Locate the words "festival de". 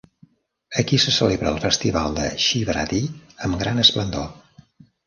1.67-2.27